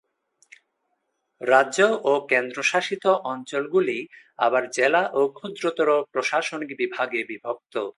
[1.41, 1.79] রাজ্য
[2.03, 3.99] ও কেন্দ্রশাসিত অঞ্চলগুলি
[4.37, 7.75] আবার জেলা ও ক্ষুদ্রতর প্রশাসনিক বিভাগে বিভক্ত।